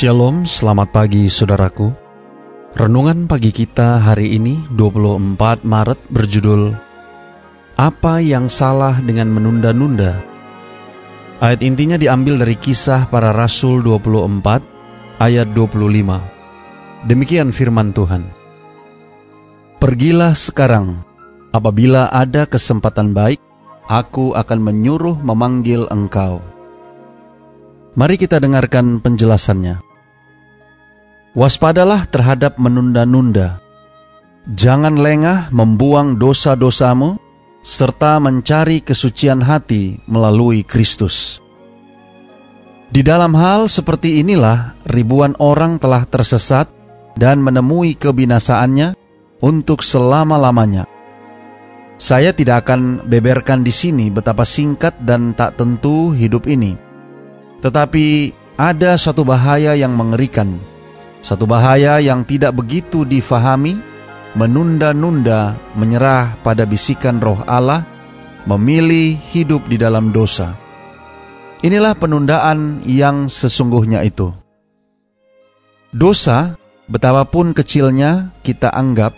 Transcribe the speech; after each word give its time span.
Shalom, 0.00 0.48
selamat 0.48 0.96
pagi 0.96 1.28
saudaraku. 1.28 1.92
Renungan 2.72 3.28
pagi 3.28 3.52
kita 3.52 4.00
hari 4.00 4.32
ini 4.32 4.56
24 4.72 5.60
Maret 5.60 6.00
berjudul 6.08 6.72
Apa 7.76 8.24
yang 8.24 8.48
salah 8.48 8.96
dengan 9.04 9.28
menunda-nunda? 9.28 10.24
Ayat 11.44 11.60
intinya 11.60 12.00
diambil 12.00 12.40
dari 12.40 12.56
kisah 12.56 13.12
para 13.12 13.36
rasul 13.36 13.84
24 13.84 15.20
ayat 15.20 15.52
25. 15.52 17.04
Demikian 17.04 17.52
firman 17.52 17.92
Tuhan. 17.92 18.24
Pergilah 19.84 20.32
sekarang, 20.32 20.96
apabila 21.52 22.08
ada 22.08 22.48
kesempatan 22.48 23.12
baik, 23.12 23.44
aku 23.84 24.32
akan 24.32 24.64
menyuruh 24.64 25.20
memanggil 25.20 25.84
engkau. 25.92 26.40
Mari 28.00 28.16
kita 28.16 28.40
dengarkan 28.40 29.04
penjelasannya. 29.04 29.89
Waspadalah 31.30 32.10
terhadap 32.10 32.58
menunda-nunda. 32.58 33.62
Jangan 34.50 34.98
lengah 34.98 35.54
membuang 35.54 36.18
dosa-dosamu 36.18 37.22
serta 37.62 38.18
mencari 38.18 38.82
kesucian 38.82 39.38
hati 39.46 40.02
melalui 40.10 40.66
Kristus. 40.66 41.38
Di 42.90 43.06
dalam 43.06 43.38
hal 43.38 43.70
seperti 43.70 44.18
inilah 44.18 44.74
ribuan 44.90 45.38
orang 45.38 45.78
telah 45.78 46.02
tersesat 46.02 46.66
dan 47.14 47.38
menemui 47.38 47.94
kebinasaannya 47.94 48.98
untuk 49.38 49.86
selama-lamanya. 49.86 50.90
Saya 51.94 52.34
tidak 52.34 52.66
akan 52.66 53.06
beberkan 53.06 53.62
di 53.62 53.70
sini 53.70 54.10
betapa 54.10 54.42
singkat 54.42 54.98
dan 54.98 55.30
tak 55.38 55.54
tentu 55.54 56.10
hidup 56.10 56.50
ini. 56.50 56.74
Tetapi 57.62 58.34
ada 58.58 58.98
satu 58.98 59.22
bahaya 59.22 59.78
yang 59.78 59.94
mengerikan 59.94 60.58
satu 61.20 61.44
bahaya 61.44 62.00
yang 62.00 62.24
tidak 62.24 62.56
begitu 62.56 63.04
difahami, 63.04 63.76
menunda-nunda 64.32 65.56
menyerah 65.76 66.40
pada 66.40 66.64
bisikan 66.64 67.20
roh 67.20 67.40
Allah, 67.44 67.84
memilih 68.48 69.20
hidup 69.30 69.68
di 69.68 69.76
dalam 69.76 70.16
dosa. 70.16 70.56
Inilah 71.60 71.92
penundaan 71.92 72.80
yang 72.88 73.28
sesungguhnya 73.28 74.00
itu. 74.00 74.32
Dosa, 75.92 76.56
betapapun 76.88 77.52
kecilnya 77.52 78.32
kita 78.40 78.72
anggap, 78.72 79.12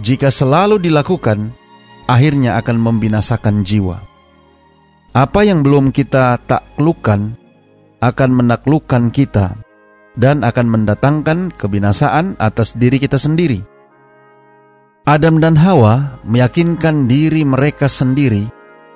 jika 0.00 0.32
selalu 0.32 0.80
dilakukan, 0.80 1.52
akhirnya 2.08 2.56
akan 2.56 2.76
membinasakan 2.80 3.68
jiwa. 3.68 4.00
Apa 5.12 5.44
yang 5.44 5.60
belum 5.60 5.92
kita 5.92 6.40
taklukkan 6.48 7.36
akan 8.00 8.30
menaklukkan 8.32 9.10
kita 9.12 9.67
dan 10.18 10.42
akan 10.42 10.66
mendatangkan 10.66 11.54
kebinasaan 11.54 12.34
atas 12.42 12.74
diri 12.74 12.98
kita 12.98 13.16
sendiri. 13.16 13.62
Adam 15.06 15.40
dan 15.40 15.56
Hawa 15.56 16.20
meyakinkan 16.26 17.08
diri 17.08 17.46
mereka 17.46 17.88
sendiri 17.88 18.50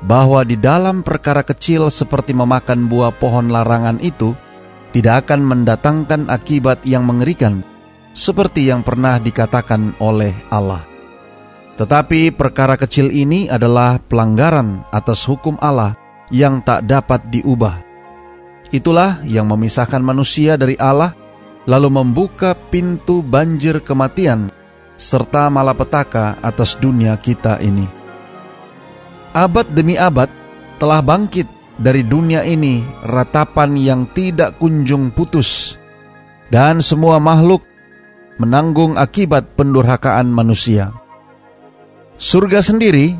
bahwa 0.04 0.42
di 0.42 0.58
dalam 0.58 1.00
perkara 1.00 1.40
kecil 1.46 1.88
seperti 1.88 2.36
memakan 2.36 2.90
buah 2.90 3.14
pohon 3.16 3.48
larangan 3.48 3.96
itu 4.02 4.34
tidak 4.92 5.24
akan 5.24 5.40
mendatangkan 5.46 6.28
akibat 6.28 6.84
yang 6.84 7.06
mengerikan 7.06 7.64
seperti 8.12 8.68
yang 8.68 8.84
pernah 8.84 9.16
dikatakan 9.16 9.96
oleh 10.02 10.36
Allah. 10.52 10.84
Tetapi 11.80 12.36
perkara 12.36 12.76
kecil 12.76 13.08
ini 13.08 13.48
adalah 13.48 13.96
pelanggaran 13.96 14.84
atas 14.92 15.24
hukum 15.24 15.56
Allah 15.64 15.96
yang 16.28 16.60
tak 16.60 16.84
dapat 16.84 17.24
diubah 17.32 17.91
Itulah 18.72 19.20
yang 19.28 19.52
memisahkan 19.52 20.00
manusia 20.00 20.56
dari 20.56 20.80
Allah, 20.80 21.12
lalu 21.68 21.92
membuka 21.92 22.56
pintu 22.56 23.20
banjir 23.20 23.84
kematian 23.84 24.48
serta 24.96 25.52
malapetaka 25.52 26.40
atas 26.40 26.80
dunia 26.80 27.12
kita 27.20 27.60
ini. 27.60 27.84
Abad 29.36 29.68
demi 29.76 30.00
abad 30.00 30.32
telah 30.80 31.04
bangkit 31.04 31.44
dari 31.76 32.00
dunia 32.00 32.48
ini 32.48 32.80
ratapan 33.04 33.76
yang 33.76 34.08
tidak 34.16 34.56
kunjung 34.56 35.12
putus, 35.12 35.76
dan 36.48 36.80
semua 36.80 37.20
makhluk 37.20 37.60
menanggung 38.40 38.96
akibat 38.96 39.52
pendurhakaan 39.52 40.32
manusia. 40.32 40.96
Surga 42.16 42.64
sendiri 42.64 43.18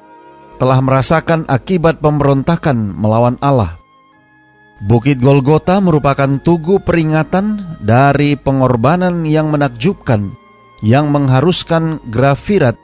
telah 0.57 0.79
merasakan 0.79 1.45
akibat 1.51 1.99
pemberontakan 1.99 2.95
melawan 2.97 3.37
Allah. 3.43 3.82
Bukit 4.83 5.23
Golgota 5.23 5.79
merupakan 5.79 6.43
tugu 6.43 6.83
peringatan 6.83 7.79
dari 7.79 8.35
pengorbanan 8.35 9.23
yang 9.23 9.47
menakjubkan 9.55 10.35
yang 10.83 11.15
mengharuskan 11.15 12.03
grafirat 12.11 12.75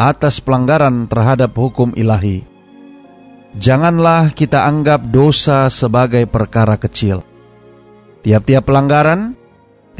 atas 0.00 0.40
pelanggaran 0.40 1.04
terhadap 1.12 1.52
hukum 1.52 1.92
ilahi. 1.92 2.48
Janganlah 3.52 4.32
kita 4.32 4.64
anggap 4.64 5.12
dosa 5.12 5.68
sebagai 5.68 6.24
perkara 6.24 6.80
kecil. 6.80 7.20
Tiap-tiap 8.24 8.64
pelanggaran, 8.64 9.36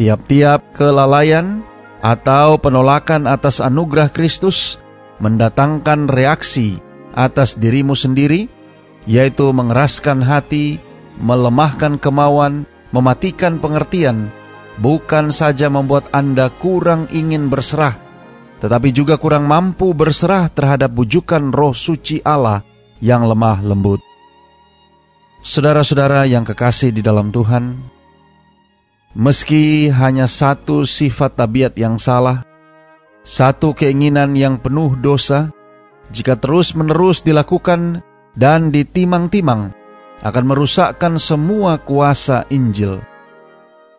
tiap-tiap 0.01 0.73
kelalaian, 0.73 1.61
atau 2.01 2.57
penolakan 2.57 3.29
atas 3.29 3.61
anugerah 3.61 4.09
Kristus 4.09 4.81
mendatangkan 5.21 6.09
reaksi 6.09 6.81
atas 7.13 7.61
dirimu 7.61 7.93
sendiri, 7.93 8.49
yaitu 9.05 9.53
mengeraskan 9.53 10.25
hati, 10.25 10.81
melemahkan 11.23 11.97
kemauan, 12.03 12.67
mematikan 12.91 13.63
pengertian, 13.63 14.29
bukan 14.83 15.31
saja 15.31 15.71
membuat 15.71 16.11
Anda 16.11 16.51
kurang 16.51 17.07
ingin 17.15 17.47
berserah, 17.47 17.95
tetapi 18.59 18.91
juga 18.91 19.17
kurang 19.17 19.47
mampu 19.47 19.95
berserah 19.95 20.51
terhadap 20.51 20.91
bujukan 20.91 21.55
roh 21.55 21.73
suci 21.73 22.19
Allah 22.27 22.67
yang 22.99 23.23
lemah 23.23 23.63
lembut. 23.63 24.03
Saudara-saudara 25.43 26.27
yang 26.27 26.47
kekasih 26.47 26.95
di 26.95 27.03
dalam 27.03 27.35
Tuhan, 27.35 27.75
meski 29.19 29.91
hanya 29.91 30.31
satu 30.31 30.87
sifat 30.87 31.35
tabiat 31.35 31.75
yang 31.75 31.99
salah, 31.99 32.47
satu 33.27 33.75
keinginan 33.75 34.39
yang 34.39 34.63
penuh 34.63 34.95
dosa, 34.99 35.51
jika 36.15 36.39
terus-menerus 36.39 37.27
dilakukan 37.27 38.07
dan 38.39 38.71
ditimang-timang, 38.71 39.75
akan 40.23 40.45
merusakkan 40.47 41.19
semua 41.19 41.77
kuasa 41.83 42.47
Injil. 42.49 43.03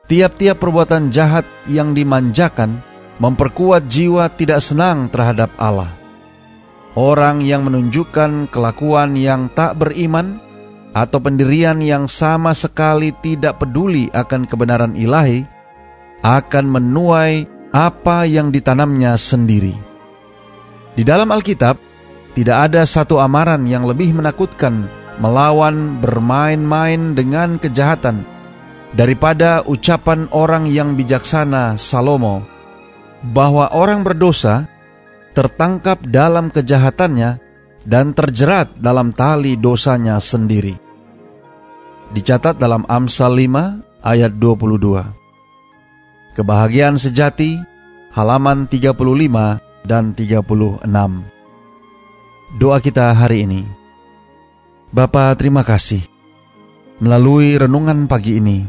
Tiap-tiap 0.08 0.60
perbuatan 0.60 1.12
jahat 1.12 1.48
yang 1.68 1.92
dimanjakan 1.96 2.80
memperkuat 3.20 3.88
jiwa 3.88 4.32
tidak 4.32 4.60
senang 4.64 5.08
terhadap 5.08 5.52
Allah. 5.60 5.92
Orang 6.94 7.42
yang 7.42 7.66
menunjukkan 7.68 8.52
kelakuan 8.52 9.16
yang 9.18 9.50
tak 9.52 9.80
beriman 9.80 10.38
atau 10.94 11.18
pendirian 11.18 11.82
yang 11.82 12.06
sama 12.06 12.54
sekali 12.54 13.10
tidak 13.24 13.64
peduli 13.64 14.14
akan 14.14 14.46
kebenaran 14.46 14.94
ilahi 14.94 15.42
akan 16.22 16.66
menuai 16.70 17.50
apa 17.74 18.30
yang 18.30 18.54
ditanamnya 18.54 19.18
sendiri. 19.18 19.74
Di 20.94 21.02
dalam 21.02 21.34
Alkitab, 21.34 21.76
tidak 22.38 22.70
ada 22.70 22.86
satu 22.86 23.18
amaran 23.18 23.66
yang 23.66 23.84
lebih 23.90 24.14
menakutkan 24.14 24.86
melawan 25.22 26.02
bermain-main 26.02 27.14
dengan 27.14 27.62
kejahatan 27.62 28.26
daripada 28.94 29.66
ucapan 29.66 30.30
orang 30.34 30.70
yang 30.70 30.94
bijaksana 30.94 31.78
Salomo 31.78 32.46
bahwa 33.34 33.74
orang 33.74 34.06
berdosa 34.06 34.70
tertangkap 35.34 35.98
dalam 36.06 36.54
kejahatannya 36.54 37.42
dan 37.84 38.16
terjerat 38.16 38.80
dalam 38.80 39.12
tali 39.12 39.58
dosanya 39.58 40.22
sendiri. 40.22 40.78
Dicatat 42.14 42.62
dalam 42.62 42.86
Amsal 42.86 43.34
5 43.34 44.06
ayat 44.06 44.38
22. 44.38 46.38
Kebahagiaan 46.38 46.98
sejati 46.98 47.58
halaman 48.14 48.70
35 48.70 49.90
dan 49.90 50.14
36. 50.14 50.86
Doa 52.62 52.78
kita 52.78 53.18
hari 53.18 53.50
ini. 53.50 53.83
Bapa 54.94 55.34
terima 55.34 55.66
kasih. 55.66 56.06
Melalui 57.02 57.58
renungan 57.58 58.06
pagi 58.06 58.38
ini, 58.38 58.62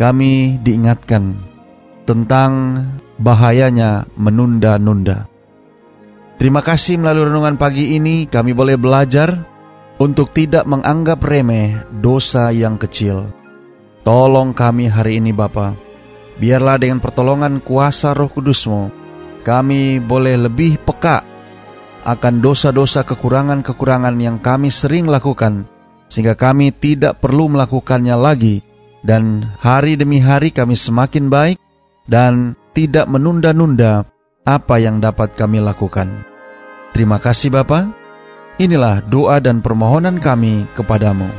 kami 0.00 0.56
diingatkan 0.64 1.36
tentang 2.08 2.80
bahayanya 3.20 4.08
menunda-nunda. 4.16 5.28
Terima 6.40 6.64
kasih 6.64 6.96
melalui 6.96 7.28
renungan 7.28 7.60
pagi 7.60 8.00
ini 8.00 8.24
kami 8.24 8.56
boleh 8.56 8.80
belajar 8.80 9.44
untuk 10.00 10.32
tidak 10.32 10.64
menganggap 10.64 11.20
remeh 11.20 11.84
dosa 11.92 12.48
yang 12.48 12.80
kecil. 12.80 13.28
Tolong 14.08 14.56
kami 14.56 14.88
hari 14.88 15.20
ini 15.20 15.36
Bapa, 15.36 15.76
biarlah 16.40 16.80
dengan 16.80 16.96
pertolongan 16.96 17.60
kuasa 17.60 18.16
roh 18.16 18.32
kudusmu, 18.32 18.88
kami 19.44 20.00
boleh 20.00 20.48
lebih 20.48 20.80
peka 20.80 21.28
akan 22.04 22.44
dosa-dosa 22.44 23.02
kekurangan-kekurangan 23.06 24.16
yang 24.18 24.38
kami 24.38 24.70
sering 24.70 25.06
lakukan, 25.10 25.66
sehingga 26.06 26.38
kami 26.38 26.70
tidak 26.74 27.18
perlu 27.22 27.50
melakukannya 27.50 28.16
lagi, 28.18 28.62
dan 29.02 29.46
hari 29.62 29.94
demi 29.94 30.18
hari 30.18 30.50
kami 30.50 30.74
semakin 30.74 31.30
baik 31.30 31.58
dan 32.08 32.58
tidak 32.72 33.06
menunda-nunda 33.06 34.06
apa 34.48 34.80
yang 34.80 34.98
dapat 34.98 35.36
kami 35.36 35.60
lakukan. 35.60 36.24
Terima 36.96 37.20
kasih 37.20 37.52
Bapa. 37.52 37.90
Inilah 38.58 39.04
doa 39.06 39.38
dan 39.38 39.62
permohonan 39.62 40.18
kami 40.18 40.66
kepadamu. 40.74 41.30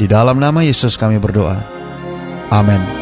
Di 0.00 0.08
dalam 0.08 0.40
nama 0.40 0.64
Yesus 0.64 0.96
kami 0.96 1.20
berdoa. 1.20 1.60
Amin. 2.48 3.01